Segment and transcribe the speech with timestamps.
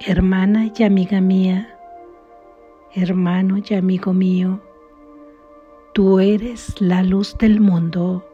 [0.00, 1.76] Hermana y amiga mía,
[2.94, 4.60] hermano y amigo mío,
[5.92, 8.24] tú eres la luz del mundo,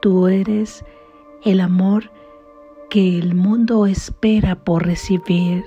[0.00, 0.82] tú eres
[1.44, 2.10] el amor
[2.88, 5.62] que el mundo espera por recibir.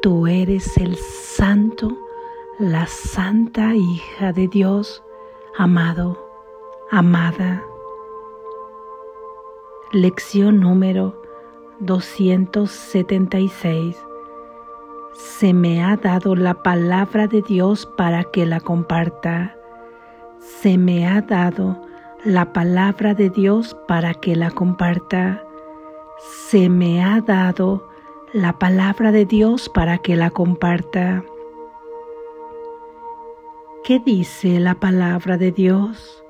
[0.00, 1.98] Tú eres el santo,
[2.60, 5.02] la santa hija de Dios,
[5.58, 6.24] amado,
[6.92, 7.64] amada.
[9.92, 11.21] Lección número
[11.82, 13.96] 276.
[15.14, 19.56] Se me ha dado la palabra de Dios para que la comparta.
[20.38, 21.82] Se me ha dado
[22.24, 25.42] la palabra de Dios para que la comparta.
[26.48, 27.88] Se me ha dado
[28.32, 31.24] la palabra de Dios para que la comparta.
[33.84, 36.22] ¿Qué dice la palabra de Dios?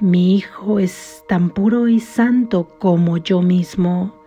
[0.00, 4.19] Mi Hijo es tan puro y santo como yo mismo.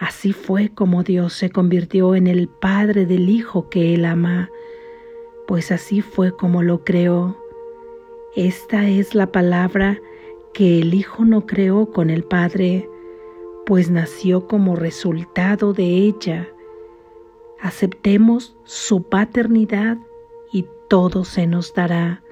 [0.00, 4.50] Así fue como Dios se convirtió en el Padre del Hijo que Él ama,
[5.46, 7.36] pues así fue como lo creó.
[8.34, 10.00] Esta es la palabra
[10.54, 12.88] que el Hijo no creó con el Padre,
[13.66, 16.48] pues nació como resultado de ella.
[17.60, 19.98] Aceptemos su paternidad
[20.50, 22.22] y todo se nos dará.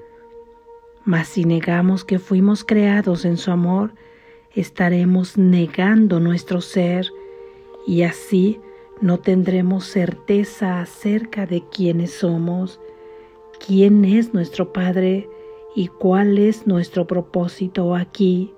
[1.05, 3.93] Mas si negamos que fuimos creados en su amor,
[4.55, 7.11] estaremos negando nuestro ser
[7.85, 8.59] y así
[9.01, 12.79] no tendremos certeza acerca de quiénes somos,
[13.65, 15.29] quién es nuestro Padre
[15.75, 18.53] y cuál es nuestro propósito aquí.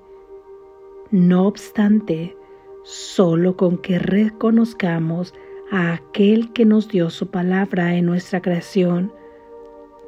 [1.12, 2.36] No obstante,
[2.84, 5.34] solo con que reconozcamos
[5.72, 9.14] a aquel que nos dio su palabra en nuestra creación,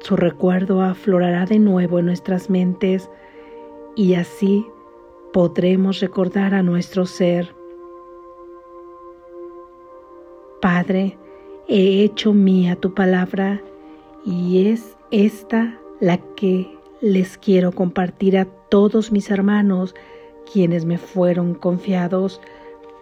[0.00, 3.08] su recuerdo aflorará de nuevo en nuestras mentes
[3.96, 4.66] y así
[5.32, 7.54] podremos recordar a nuestro ser
[10.64, 11.18] Padre,
[11.68, 13.60] he hecho mía tu palabra
[14.24, 19.94] y es esta la que les quiero compartir a todos mis hermanos
[20.50, 22.40] quienes me fueron confiados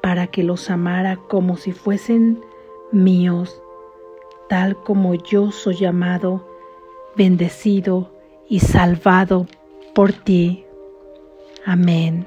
[0.03, 2.41] para que los amara como si fuesen
[2.91, 3.62] míos,
[4.48, 6.44] tal como yo soy llamado,
[7.16, 8.10] bendecido
[8.48, 9.47] y salvado
[9.94, 10.65] por ti.
[11.65, 12.26] Amén.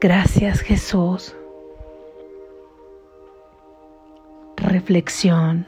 [0.00, 1.36] Gracias Jesús.
[4.76, 5.66] Reflexión.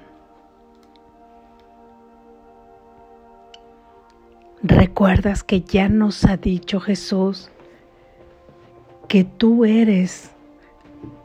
[4.62, 7.50] ¿Recuerdas que ya nos ha dicho Jesús
[9.08, 10.30] que tú eres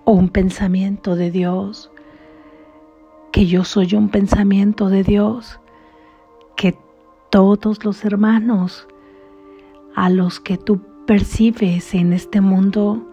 [0.06, 1.92] un pensamiento de Dios?
[3.34, 5.60] Que yo soy un pensamiento de Dios?
[6.56, 6.78] Que
[7.32, 8.88] todos los hermanos
[9.94, 13.06] a los que tú percibes en este mundo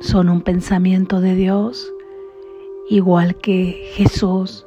[0.00, 1.92] son un pensamiento de Dios?
[2.90, 4.66] Igual que Jesús,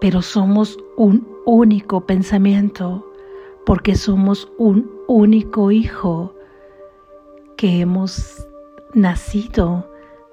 [0.00, 3.04] pero somos un único pensamiento
[3.66, 6.32] porque somos un único hijo
[7.56, 8.46] que hemos
[8.94, 9.88] nacido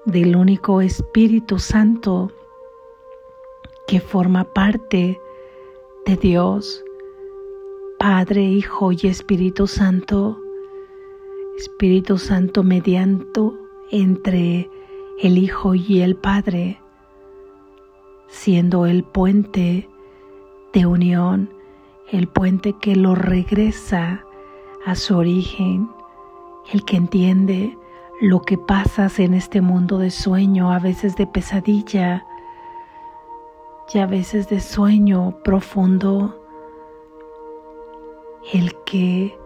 [0.06, 2.30] del único Espíritu Santo
[3.88, 5.20] que forma parte
[6.06, 6.84] de Dios,
[7.98, 10.38] Padre, Hijo y Espíritu Santo,
[11.58, 13.40] Espíritu Santo mediante
[13.90, 14.70] entre
[15.22, 16.80] el Hijo y el Padre,
[18.28, 19.86] siendo el puente
[20.72, 21.52] de unión,
[22.10, 24.24] el puente que lo regresa
[24.86, 25.90] a su origen,
[26.72, 27.76] el que entiende
[28.22, 32.24] lo que pasas en este mundo de sueño, a veces de pesadilla
[33.92, 36.42] y a veces de sueño profundo,
[38.54, 39.36] el que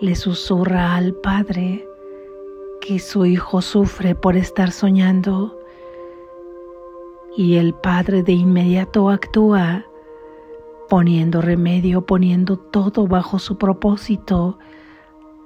[0.00, 1.89] le susurra al Padre
[2.80, 5.56] que su hijo sufre por estar soñando
[7.36, 9.84] y el padre de inmediato actúa
[10.88, 14.58] poniendo remedio, poniendo todo bajo su propósito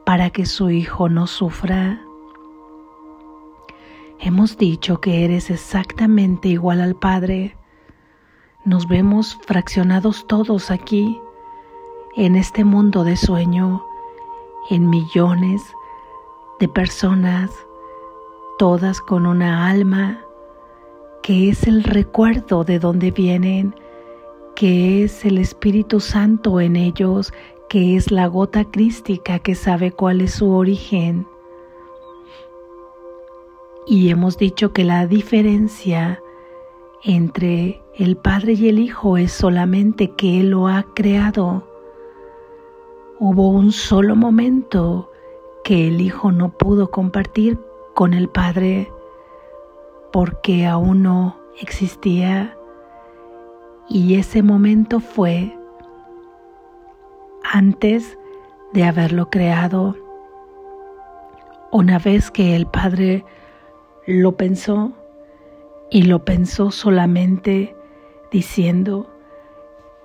[0.07, 2.01] para que su hijo no sufra.
[4.21, 7.59] Hemos dicho que eres exactamente igual al Padre.
[8.65, 11.21] Nos vemos fraccionados todos aquí,
[12.17, 13.85] en este mundo de sueño,
[14.71, 15.63] en millones
[16.61, 17.51] de personas,
[18.59, 20.25] todas con una alma
[21.23, 23.75] que es el recuerdo de donde vienen,
[24.55, 27.33] que es el Espíritu Santo en ellos,
[27.69, 31.27] que es la gota crística que sabe cuál es su origen.
[33.87, 36.23] Y hemos dicho que la diferencia
[37.03, 41.67] entre el Padre y el Hijo es solamente que Él lo ha creado.
[43.19, 45.11] Hubo un solo momento
[45.65, 47.59] que el Hijo no pudo compartir
[47.95, 48.93] con el Padre
[50.13, 52.57] porque aún no existía
[53.89, 55.57] y ese momento fue
[57.53, 58.19] antes
[58.73, 59.97] de haberlo creado.
[61.71, 63.25] Una vez que el Padre
[64.07, 64.93] lo pensó
[65.91, 67.77] y lo pensó solamente
[68.31, 69.11] diciendo,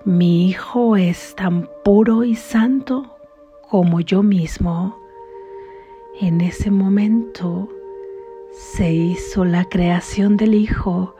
[0.05, 3.17] mi Hijo es tan puro y santo
[3.69, 4.98] como yo mismo.
[6.21, 7.69] En ese momento
[8.51, 11.15] se hizo la creación del Hijo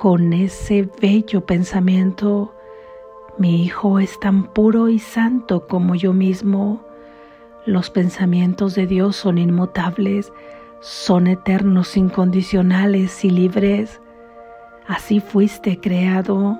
[0.00, 2.52] con ese bello pensamiento.
[3.38, 6.84] Mi Hijo es tan puro y santo como yo mismo.
[7.66, 10.32] Los pensamientos de Dios son inmutables,
[10.80, 14.00] son eternos, incondicionales y libres.
[14.88, 16.58] Así fuiste creado.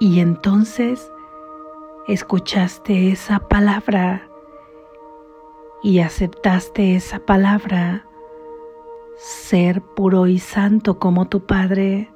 [0.00, 1.12] Y entonces
[2.08, 4.31] escuchaste esa palabra
[5.82, 8.06] y aceptaste esa palabra,
[9.16, 12.10] ser puro y santo como tu Padre,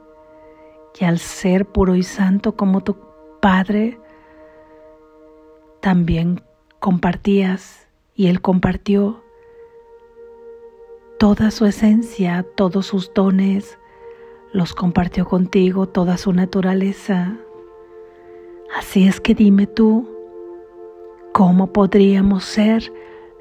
[0.98, 2.96] y al ser puro y santo como tu
[3.40, 3.98] Padre,
[5.80, 6.42] también
[6.78, 9.22] compartías y Él compartió
[11.18, 13.78] toda su esencia, todos sus dones,
[14.52, 17.36] los compartió contigo, toda su naturaleza.
[18.76, 20.08] Así es que dime tú,
[21.32, 22.92] ¿cómo podríamos ser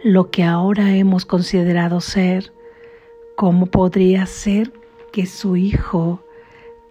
[0.06, 2.54] lo que ahora hemos considerado ser?
[3.36, 4.72] ¿Cómo podría ser
[5.12, 6.24] que su hijo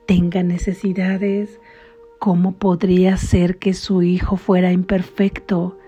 [0.05, 1.61] tenga necesidades?
[2.19, 5.79] ¿Cómo podría ser que su hijo fuera imperfecto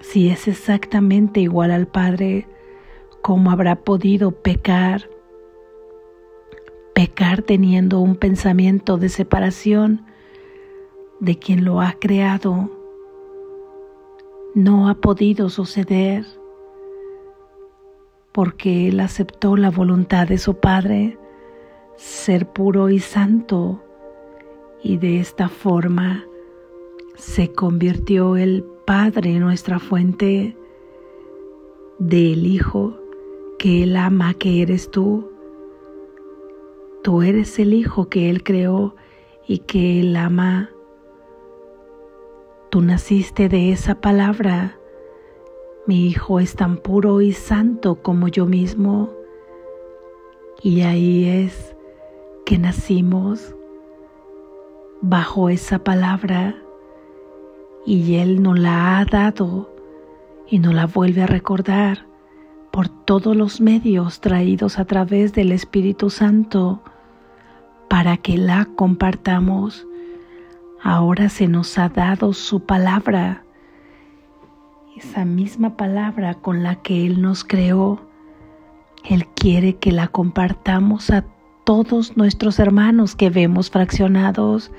[0.00, 2.48] si es exactamente igual al Padre?
[3.22, 5.08] ¿Cómo habrá podido pecar?
[6.96, 10.04] Pecar teniendo un pensamiento de separación
[11.20, 12.72] de quien lo ha creado
[14.56, 16.26] no ha podido suceder
[18.36, 21.16] porque Él aceptó la voluntad de su Padre,
[21.96, 23.82] ser puro y santo,
[24.82, 26.22] y de esta forma
[27.14, 30.54] se convirtió el Padre en nuestra fuente
[31.98, 33.00] del Hijo
[33.58, 35.30] que Él ama, que eres tú.
[37.02, 38.96] Tú eres el Hijo que Él creó
[39.48, 40.68] y que Él ama.
[42.68, 44.78] Tú naciste de esa palabra.
[45.86, 49.10] Mi Hijo es tan puro y santo como yo mismo.
[50.62, 51.76] Y ahí es
[52.44, 53.54] que nacimos
[55.00, 56.56] bajo esa palabra.
[57.84, 59.72] Y Él nos la ha dado
[60.48, 62.06] y nos la vuelve a recordar
[62.72, 66.82] por todos los medios traídos a través del Espíritu Santo
[67.88, 69.86] para que la compartamos.
[70.82, 73.45] Ahora se nos ha dado su palabra,
[74.96, 78.00] esa misma palabra con la que Él nos creó.
[79.04, 81.24] Él quiere que la compartamos a
[81.64, 84.72] todos nuestros hermanos que vemos fraccionados,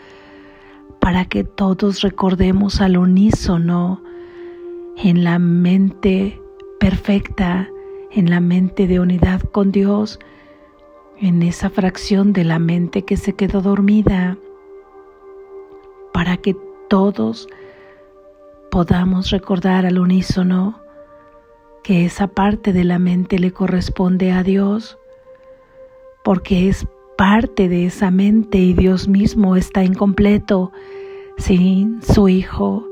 [1.00, 4.02] para que todos recordemos al unísono
[4.98, 6.42] en la mente
[6.80, 7.70] perfecta,
[8.12, 10.20] en la mente de unidad con Dios,
[11.20, 14.38] en esa fracción de la mente que se quedó dormida
[16.12, 16.56] para que
[16.90, 17.48] todos
[18.72, 20.82] podamos recordar al unísono
[21.84, 24.98] que esa parte de la mente le corresponde a Dios,
[26.24, 26.86] porque es
[27.18, 30.72] parte de esa mente y Dios mismo está incompleto
[31.38, 32.86] sin su Hijo,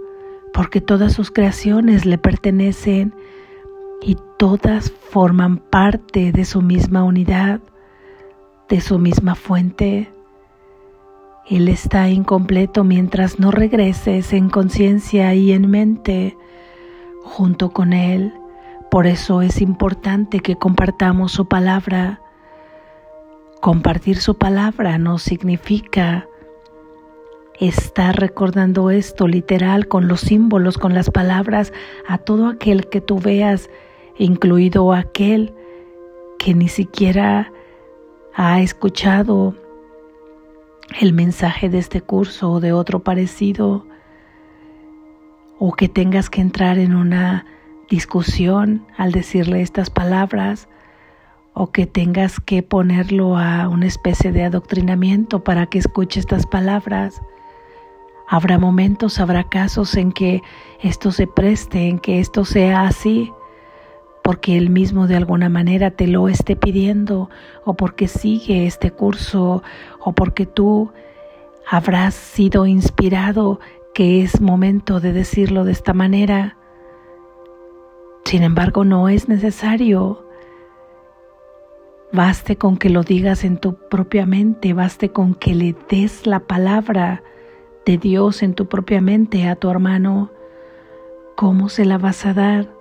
[0.53, 3.13] porque todas sus creaciones le pertenecen
[4.01, 7.59] y todas forman parte de su misma unidad,
[8.69, 10.14] de su misma fuente.
[11.47, 16.35] Él está incompleto mientras no regreses en conciencia y en mente
[17.23, 18.33] junto con Él.
[18.89, 22.19] Por eso es importante que compartamos su palabra.
[23.61, 26.27] Compartir su palabra no significa
[27.59, 31.73] estar recordando esto literal con los símbolos, con las palabras,
[32.07, 33.69] a todo aquel que tú veas,
[34.17, 35.53] incluido aquel
[36.39, 37.51] que ni siquiera
[38.33, 39.55] ha escuchado
[40.99, 43.85] el mensaje de este curso o de otro parecido,
[45.59, 47.45] o que tengas que entrar en una
[47.89, 50.67] discusión al decirle estas palabras,
[51.53, 57.21] o que tengas que ponerlo a una especie de adoctrinamiento para que escuche estas palabras.
[58.27, 60.41] Habrá momentos, habrá casos en que
[60.81, 63.31] esto se preste, en que esto sea así,
[64.25, 67.29] porque Él mismo de alguna manera te lo esté pidiendo
[67.63, 69.61] o porque sigue este curso
[69.99, 70.91] o porque tú
[71.69, 73.59] habrás sido inspirado
[73.93, 76.57] que es momento de decirlo de esta manera.
[78.23, 80.25] Sin embargo, no es necesario.
[82.11, 86.39] Baste con que lo digas en tu propia mente, baste con que le des la
[86.39, 87.21] palabra
[87.85, 90.31] de Dios en tu propia mente a tu hermano.
[91.35, 92.74] ¿Cómo se la vas a dar?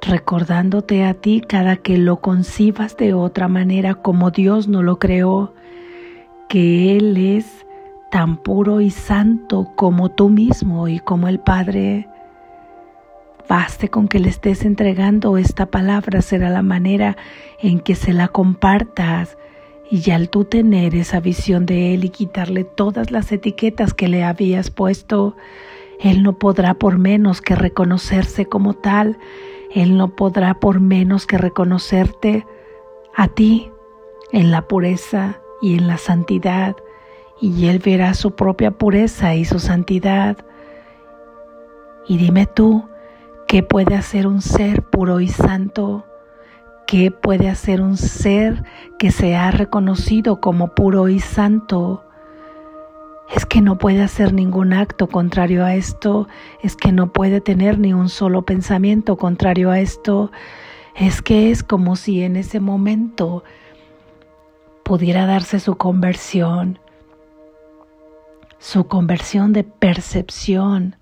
[0.00, 5.52] Recordándote a ti cada que lo concibas de otra manera como Dios no lo creó,
[6.48, 7.66] que Él es
[8.10, 12.08] tan puro y santo como tú mismo y como el Padre.
[13.48, 17.16] Baste con que le estés entregando esta palabra, será la manera
[17.60, 19.36] en que se la compartas.
[19.90, 24.22] Y al tú tener esa visión de Él y quitarle todas las etiquetas que le
[24.22, 25.34] habías puesto,
[25.98, 29.18] Él no podrá por menos que reconocerse como tal.
[29.74, 32.46] Él no podrá por menos que reconocerte
[33.16, 33.70] a ti
[34.32, 36.76] en la pureza y en la santidad.
[37.40, 40.38] Y Él verá su propia pureza y su santidad.
[42.06, 42.88] Y dime tú,
[43.48, 46.04] ¿Qué puede hacer un ser puro y santo?
[46.86, 48.62] ¿Qué puede hacer un ser
[48.98, 52.04] que se ha reconocido como puro y santo?
[53.34, 56.28] Es que no puede hacer ningún acto contrario a esto,
[56.62, 60.32] es que no puede tener ni un solo pensamiento contrario a esto,
[60.94, 63.44] es que es como si en ese momento
[64.82, 66.78] pudiera darse su conversión,
[68.58, 70.96] su conversión de percepción,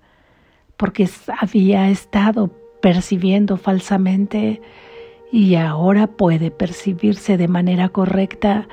[0.75, 4.61] porque había estado percibiendo falsamente
[5.31, 8.67] y ahora puede percibirse de manera correcta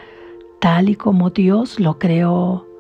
[0.60, 2.73] tal y como Dios lo creó.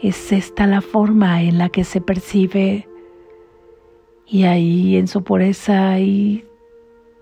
[0.00, 2.86] Es esta la forma en la que se percibe.
[4.26, 6.44] Y ahí en su pureza y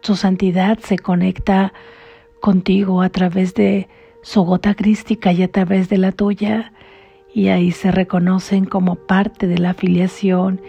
[0.02, 1.72] su santidad se conecta
[2.40, 3.88] contigo a través de
[4.20, 6.74] su gota crística y a través de la tuya.
[7.32, 10.60] Y ahí se reconocen como parte de la afiliación.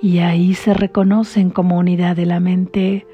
[0.00, 3.04] Y ahí se reconocen como unidad de la mente.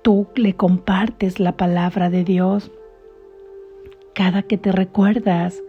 [0.00, 2.70] Tú le compartes la palabra de Dios.
[4.14, 5.62] Cada que te recuerdas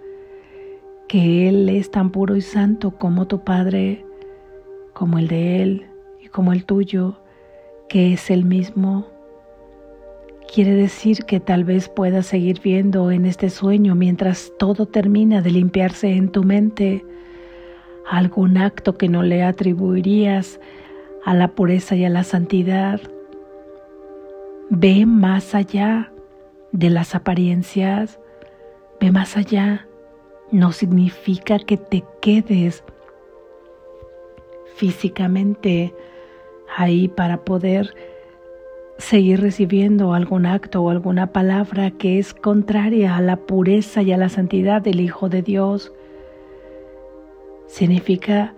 [1.10, 4.06] que Él es tan puro y santo como tu Padre,
[4.94, 5.88] como el de Él
[6.22, 7.20] y como el tuyo,
[7.90, 9.08] que es el mismo
[10.52, 15.52] Quiere decir que tal vez puedas seguir viendo en este sueño mientras todo termina de
[15.52, 17.06] limpiarse en tu mente
[18.10, 20.60] algún acto que no le atribuirías
[21.24, 23.00] a la pureza y a la santidad.
[24.72, 26.12] Ve más allá
[26.72, 28.20] de las apariencias,
[29.00, 29.86] ve más allá.
[30.52, 32.84] No significa que te quedes
[34.76, 35.94] físicamente
[36.76, 37.94] ahí para poder
[38.98, 44.18] seguir recibiendo algún acto o alguna palabra que es contraria a la pureza y a
[44.18, 45.92] la santidad del Hijo de Dios.
[47.68, 48.54] Significa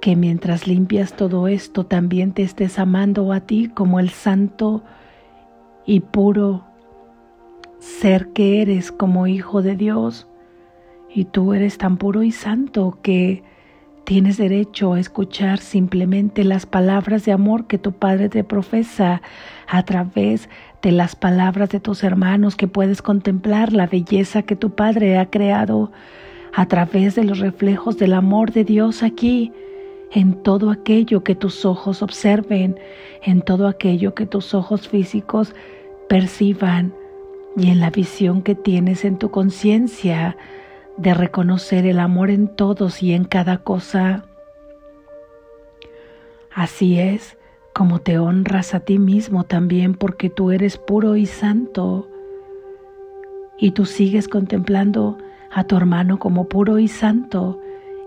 [0.00, 4.82] que mientras limpias todo esto también te estés amando a ti como el santo
[5.86, 6.64] y puro
[7.78, 10.27] ser que eres como Hijo de Dios.
[11.14, 13.42] Y tú eres tan puro y santo que
[14.08, 19.20] Tienes derecho a escuchar simplemente las palabras de amor que tu Padre te profesa
[19.66, 20.48] a través
[20.80, 25.28] de las palabras de tus hermanos, que puedes contemplar la belleza que tu Padre ha
[25.28, 25.92] creado
[26.54, 29.52] a través de los reflejos del amor de Dios aquí,
[30.10, 32.80] en todo aquello que tus ojos observen,
[33.22, 35.54] en todo aquello que tus ojos físicos
[36.08, 36.94] perciban
[37.58, 40.34] y en la visión que tienes en tu conciencia
[40.98, 44.24] de reconocer el amor en todos y en cada cosa.
[46.54, 47.38] Así es
[47.72, 52.08] como te honras a ti mismo también porque tú eres puro y santo
[53.56, 55.16] y tú sigues contemplando
[55.52, 57.60] a tu hermano como puro y santo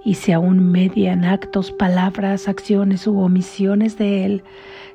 [0.03, 4.43] y si aún median actos, palabras, acciones u omisiones de él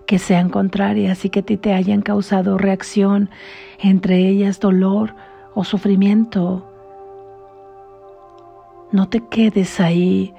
[0.04, 3.30] que sean contrarias y que ti te hayan causado reacción,
[3.78, 5.14] entre ellas dolor
[5.54, 6.75] o sufrimiento,
[8.92, 10.34] no te quedes ahí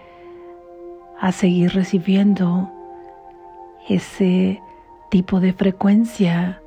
[1.20, 2.70] a seguir recibiendo
[3.90, 4.62] ese
[5.10, 6.62] tipo de frecuencia,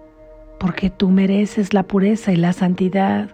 [0.59, 3.31] porque tú mereces la pureza y la santidad.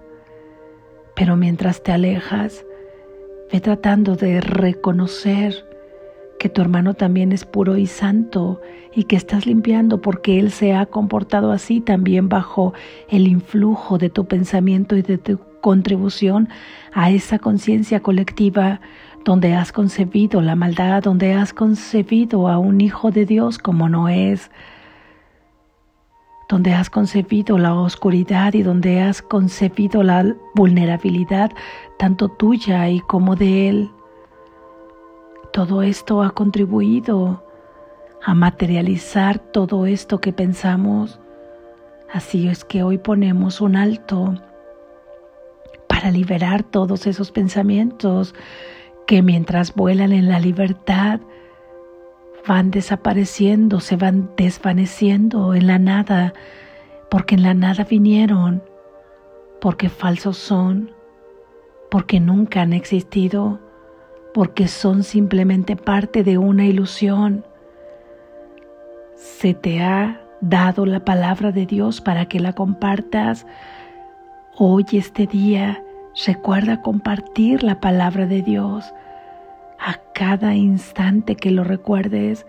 [1.14, 2.64] Pero mientras te alejas,
[3.52, 5.64] ve tratando de reconocer
[6.38, 8.60] que tu hermano también es puro y santo
[8.94, 12.74] y que estás limpiando porque él se ha comportado así también bajo
[13.08, 16.48] el influjo de tu pensamiento y de tu contribución
[16.92, 18.80] a esa conciencia colectiva
[19.24, 24.08] donde has concebido la maldad, donde has concebido a un hijo de Dios como no
[24.08, 24.52] es,
[26.48, 31.50] donde has concebido la oscuridad y donde has concebido la vulnerabilidad
[31.98, 33.90] tanto tuya y como de Él.
[35.52, 37.44] Todo esto ha contribuido
[38.24, 41.18] a materializar todo esto que pensamos.
[42.12, 44.36] Así es que hoy ponemos un alto
[46.10, 48.34] liberar todos esos pensamientos
[49.06, 51.20] que mientras vuelan en la libertad
[52.46, 56.32] van desapareciendo, se van desvaneciendo en la nada,
[57.10, 58.62] porque en la nada vinieron,
[59.60, 60.90] porque falsos son,
[61.90, 63.60] porque nunca han existido,
[64.32, 67.44] porque son simplemente parte de una ilusión.
[69.14, 73.46] Se te ha dado la palabra de Dios para que la compartas.
[74.56, 75.82] Hoy, este día,
[76.24, 78.92] recuerda compartir la palabra de Dios.
[79.78, 82.46] A cada instante que lo recuerdes,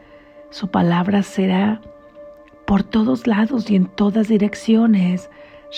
[0.49, 1.81] su palabra será
[2.65, 5.29] por todos lados y en todas direcciones.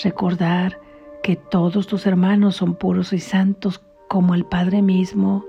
[0.02, 0.78] Recordar
[1.22, 5.44] que todos tus hermanos son puros y santos como el Padre mismo.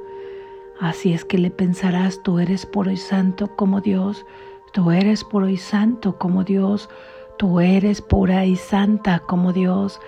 [0.80, 4.26] Así es que le pensarás, tú eres puro y santo como Dios,
[4.74, 6.90] tú eres puro y santo como Dios,
[7.38, 10.00] tú eres pura y santa como Dios.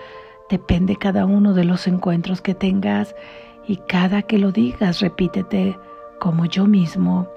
[0.50, 3.14] Depende cada uno de los encuentros que tengas
[3.66, 5.78] y cada que lo digas repítete
[6.20, 7.28] como yo mismo.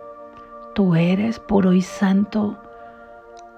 [0.75, 2.57] Tú eres puro y santo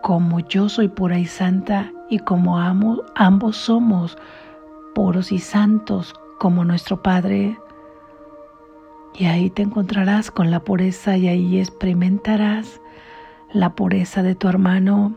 [0.02, 4.18] como yo soy pura y santa y como ambos somos
[4.96, 7.60] puros y santos como nuestro Padre.
[9.14, 12.80] Y ahí te encontrarás con la pureza y ahí experimentarás
[13.52, 15.16] la pureza de tu hermano.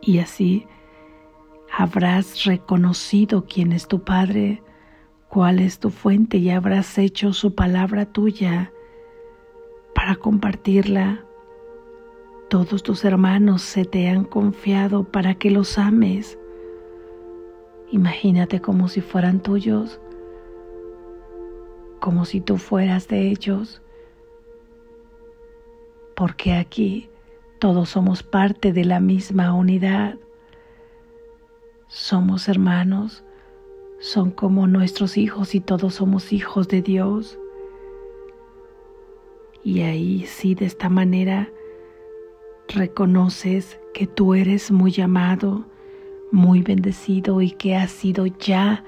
[0.00, 0.66] Y así
[1.76, 4.62] habrás reconocido quién es tu Padre,
[5.28, 8.72] cuál es tu fuente y habrás hecho su palabra tuya
[9.94, 11.24] para compartirla.
[12.48, 16.36] Todos tus hermanos se te han confiado para que los ames
[17.92, 20.00] Imagínate como si fueran tuyos,
[21.98, 23.82] como si tú fueras de ellos,
[26.14, 27.08] porque aquí
[27.58, 30.14] todos somos parte de la misma unidad.
[31.92, 33.24] Somos hermanos,
[33.98, 37.36] son como nuestros hijos y todos somos hijos de Dios.
[39.64, 41.48] Y ahí sí, de esta manera,
[42.68, 45.66] reconoces que tú eres muy amado,
[46.30, 48.84] muy bendecido y que has sido ya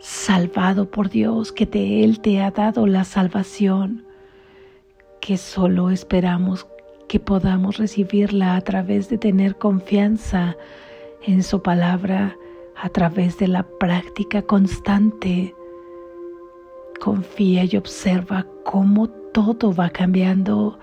[0.00, 4.04] salvado por Dios, que de Él te ha dado la salvación,
[5.20, 6.66] que solo esperamos
[7.06, 10.56] que podamos recibirla a través de tener confianza
[11.26, 12.36] en su palabra,
[12.76, 15.54] a través de la práctica constante.
[17.00, 20.78] Confía y observa cómo todo va cambiando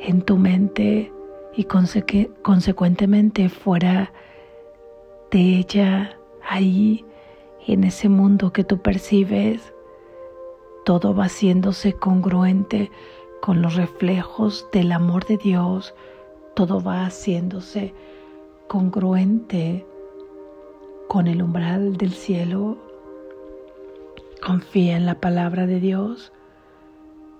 [0.00, 1.12] en tu mente
[1.54, 4.12] y consecuentemente fuera
[5.30, 7.04] de ella ahí
[7.66, 9.72] en ese mundo que tú percibes,
[10.84, 12.90] todo va haciéndose congruente
[13.40, 15.94] con los reflejos del amor de Dios,
[16.54, 17.92] todo va haciéndose
[18.68, 19.86] congruente
[21.08, 22.78] con el umbral del cielo.
[24.44, 26.32] Confía en la palabra de Dios,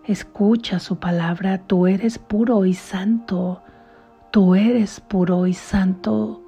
[0.05, 3.61] escucha su palabra, tú eres puro y santo,
[4.31, 6.43] tú eres puro y santo.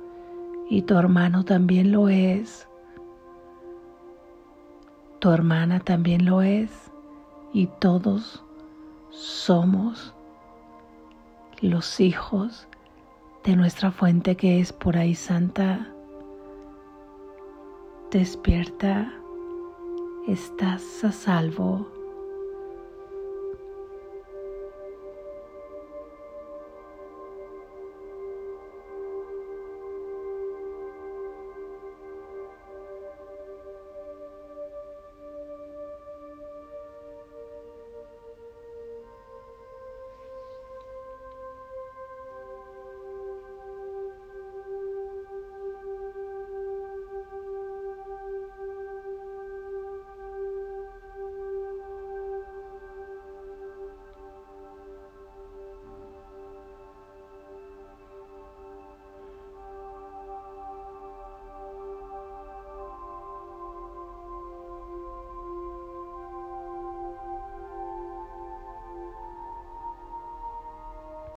[0.70, 2.68] Y tu hermano también lo es.
[5.18, 6.70] Tu hermana también lo es.
[7.54, 8.44] Y todos
[9.10, 10.14] somos
[11.62, 12.67] los hijos
[13.44, 15.92] de nuestra fuente que es por ahí santa.
[18.10, 19.12] Despierta,
[20.26, 21.97] estás a salvo.